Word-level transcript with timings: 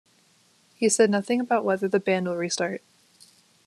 He 0.73 0.89
said 0.89 1.11
nothing 1.11 1.39
about 1.39 1.63
whether 1.63 1.87
the 1.87 1.99
band 1.99 2.27
will 2.27 2.35
restart. 2.35 2.81